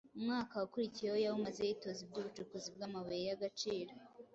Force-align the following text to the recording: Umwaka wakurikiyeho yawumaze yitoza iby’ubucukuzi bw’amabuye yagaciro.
Umwaka 0.17 0.53
wakurikiyeho 0.61 1.17
yawumaze 1.23 1.59
yitoza 1.67 1.99
iby’ubucukuzi 2.03 2.67
bw’amabuye 2.75 3.23
yagaciro. 3.29 3.91